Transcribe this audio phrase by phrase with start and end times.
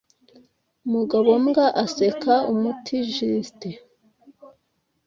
[0.85, 3.69] •umugabo mbwa aseka umutijiste